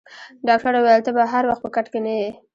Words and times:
ډاکټر 0.47 0.73
وویل: 0.77 1.01
ته 1.05 1.11
به 1.15 1.23
هر 1.33 1.43
وخت 1.49 1.61
په 1.63 1.69
کټ 1.75 1.85
کې 1.91 1.99
نه 2.05 2.13
یې. 2.19 2.29